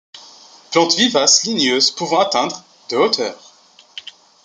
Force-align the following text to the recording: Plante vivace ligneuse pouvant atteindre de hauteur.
Plante 0.71 0.95
vivace 0.95 1.43
ligneuse 1.43 1.91
pouvant 1.91 2.21
atteindre 2.21 2.63
de 2.89 2.97
hauteur. 2.97 3.37